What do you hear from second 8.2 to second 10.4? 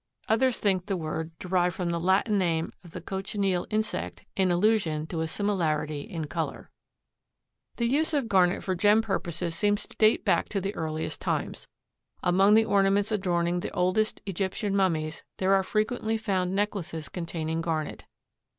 garnet for gem purposes seems to date